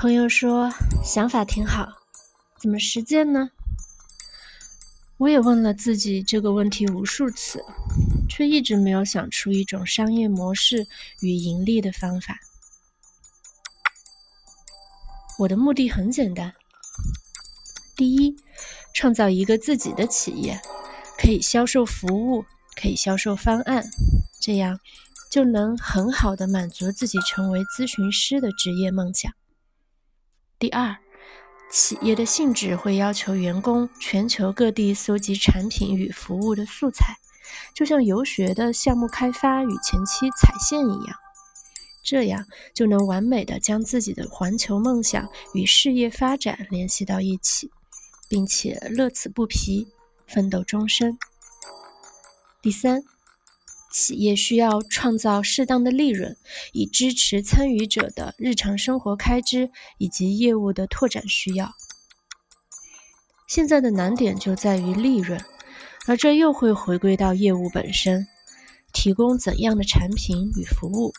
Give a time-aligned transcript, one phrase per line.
[0.00, 0.72] 朋友说
[1.04, 1.86] 想法挺好，
[2.58, 3.50] 怎么实践呢？
[5.18, 7.62] 我也问了自己这个问题无数次，
[8.26, 10.86] 却一直没有想出一种商业模式
[11.20, 12.38] 与盈利的方法。
[15.40, 16.54] 我的目的很简单：
[17.94, 18.34] 第一，
[18.94, 20.58] 创造一个自己的企业，
[21.18, 22.42] 可以销售服务，
[22.80, 23.84] 可以销售方案，
[24.40, 24.80] 这样
[25.30, 29.30] 就能很好的满足自己成为咨询师的职业梦想。
[30.60, 30.94] 第二，
[31.72, 37.16] 企业的性质会要求员工全球各地搜集产品与服务的素材，
[37.74, 41.16] 就像游学的项目开发与前期踩线一样，
[42.04, 47.70] 这样就能完美的将自己的环球梦想与事业发展联系到一起，
[48.28, 49.88] 并且乐此不疲，
[50.26, 51.18] 奋斗终身。
[52.60, 53.02] 第三。
[53.90, 56.36] 企业需要创造适当的利润，
[56.72, 61.74] 以支持参与者的日常生活开支以及业务的拓展需要。
[63.48, 65.44] 现在的难点就在于利润，
[66.06, 68.26] 而这又会回归到业务本身，
[68.92, 71.12] 提供怎样的产品与服务。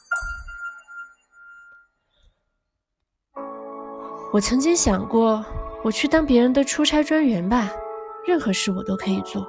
[4.31, 5.45] 我曾经想过，
[5.83, 7.69] 我去当别人的出差专员吧，
[8.25, 9.45] 任何事我都可以做。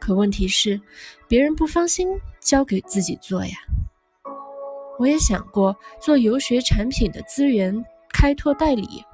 [0.00, 0.80] 可问题是，
[1.28, 2.08] 别人不放心
[2.40, 3.52] 交给自己做呀。
[4.98, 9.04] 我也想过做游学产品的资源开拓代理，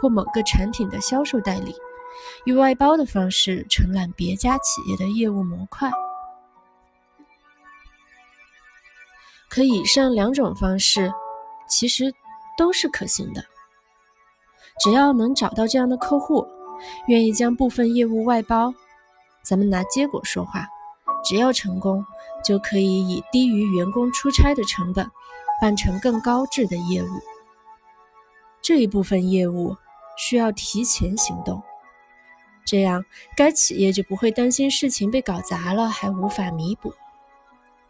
[0.00, 1.74] 或某个产品的销售代理，
[2.44, 5.90] 以外包的方式承揽别家企业的业务模块。
[9.48, 11.10] 可以上两种方式
[11.68, 12.12] 其实
[12.58, 13.42] 都是可行的，
[14.80, 16.46] 只要能找到这样的客户，
[17.08, 18.74] 愿意将部分业务外包。
[19.46, 20.66] 咱们拿结果说话，
[21.24, 22.04] 只要成功，
[22.44, 25.08] 就可以以低于员工出差的成本，
[25.60, 27.06] 办成更高质的业务。
[28.60, 29.76] 这一部分业务
[30.18, 31.62] 需要提前行动，
[32.64, 33.04] 这样
[33.36, 36.92] 该企业就不会担心事情被搞砸了还无法弥补。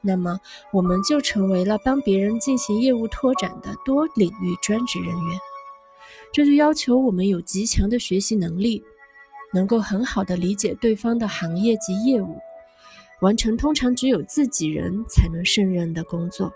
[0.02, 0.38] 那么
[0.74, 5.40] 我们就成为了帮别人进行业务拓展的多领域专职人员。
[6.34, 8.84] 这就要求我们有极强的学习能力。
[9.52, 12.38] 能够很好的理解对方的行业及业务，
[13.20, 16.52] 完成通常只有自己人才能胜任的工作。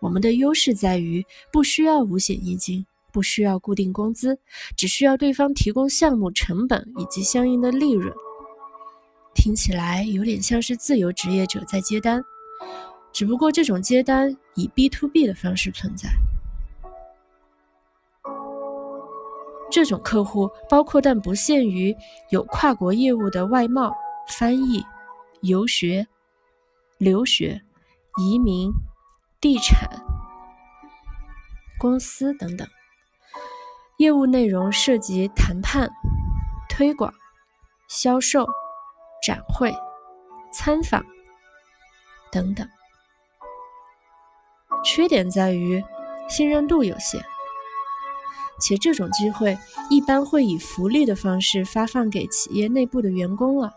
[0.00, 4.38] 我们的优势在于不需要五险一金，不需要固定工资，
[4.76, 8.12] 只需要对方提供项目成本以及相应的利润。
[9.34, 12.22] 听起来有点像是自由职业者在接单，
[13.12, 16.08] 只不过这种接单以 B to B 的方式存在。
[19.70, 21.94] 这种客户包括但不限于
[22.30, 23.94] 有跨国业务的外贸、
[24.28, 24.84] 翻译、
[25.42, 26.06] 游学、
[26.96, 27.60] 留学、
[28.18, 28.70] 移民、
[29.40, 29.88] 地产
[31.78, 32.66] 公司等等。
[33.98, 35.90] 业务内容涉及谈判、
[36.68, 37.12] 推广、
[37.88, 38.46] 销售、
[39.20, 39.74] 展会、
[40.52, 41.04] 参访
[42.30, 42.66] 等等。
[44.84, 45.82] 缺点在于
[46.28, 47.37] 信任度有限。
[48.58, 49.56] 且这种机会
[49.88, 53.72] 一般会以福利的方式发放给企业内部的员工了，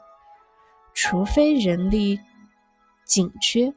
[0.94, 2.20] 除非人力
[3.06, 3.74] 紧缺，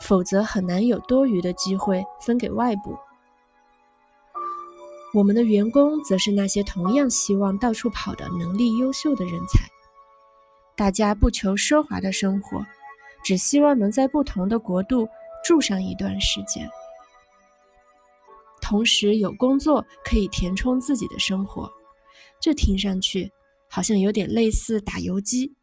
[0.00, 2.96] 否则很难有多余的机会分给外部。
[5.12, 9.68] 我们的员工则是那些同样希望到处跑的能力优秀的人才，
[10.76, 12.64] 大家不求奢华的生活，
[13.24, 15.08] 只希望能在不同的国度
[15.44, 16.68] 住上一段时间。
[18.64, 21.70] 同时有工作可以填充自己的生活，
[22.40, 23.30] 这听上去
[23.68, 25.54] 好像有点类似打游击。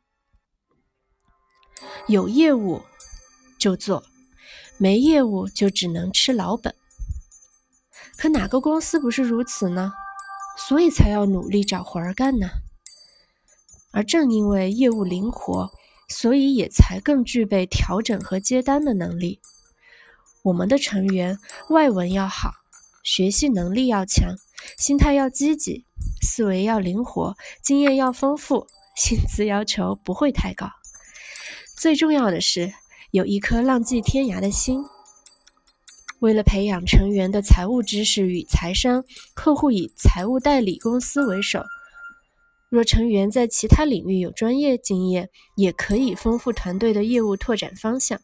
[2.08, 2.80] 有业务
[3.60, 4.04] 就做，
[4.78, 6.76] 没业务就只能吃老本。
[8.18, 9.92] 可哪个公司不是如此呢？
[10.56, 12.52] 所以才要努力找活儿干呢。
[13.92, 15.72] 而正因为业务灵活，
[16.08, 19.40] 所以也才更具备调整和接单的能力。
[20.44, 21.40] 我们的成员
[21.70, 22.61] 外文要好。
[23.04, 24.36] 学习能力要强，
[24.78, 25.86] 心态要积极，
[26.22, 30.68] 思维要灵活，经验要丰富，薪资要求不会太高。
[31.78, 32.72] 最重要的是
[33.12, 34.84] 有一颗浪迹天涯的心。
[36.20, 39.04] 为了培养成员的财务知识与财商，
[39.34, 41.64] 客户以财务代理公司为首。
[42.70, 48.22] 若成员在其他领域有专业经验，也可以丰富团队的业务拓展方向。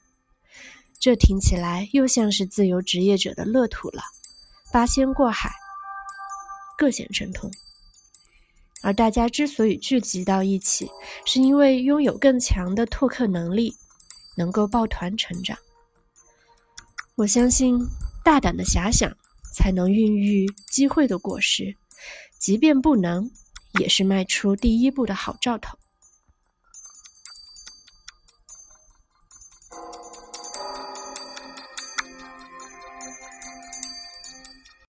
[1.00, 4.04] 这听起来又像是自由职业者的乐土了。
[4.72, 5.50] 八仙过海，
[6.78, 7.50] 各显神通。
[8.84, 10.90] 而大家之所以聚集到一起，
[11.26, 13.76] 是因为拥有更强的拓客能力，
[14.36, 15.58] 能够抱团成长。
[17.16, 17.80] 我相信，
[18.24, 19.12] 大胆的遐想
[19.54, 21.76] 才能孕育机会的果实，
[22.38, 23.32] 即便不能，
[23.80, 25.78] 也是迈出第一步的好兆头。